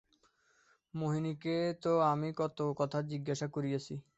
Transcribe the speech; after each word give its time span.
মোহিনীকে 0.93 1.55
তো 1.81 1.91
আমি 2.11 2.29
কত 2.37 2.57
কথা 2.79 2.97
জিজ্ঞাসা 3.11 3.47
করিয়াছি। 3.55 3.93